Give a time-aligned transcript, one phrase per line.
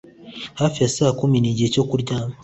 [0.59, 2.33] Hafi ya saa kumi Nigihe cyo kuryama